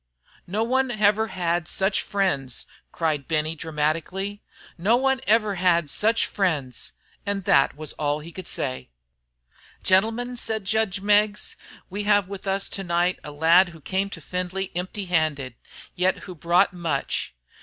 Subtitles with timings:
[0.47, 4.41] "No one ever had such friends!" cried Benny, dramatically.
[4.75, 6.93] "No one ever had such friends!"
[7.23, 8.89] And that was all he could say.
[9.83, 11.55] "Gentlemen," said judge Meggs,
[11.87, 15.53] "we have with us to night a lad who came to Findlay empty handed,
[15.93, 17.35] yet who brought much.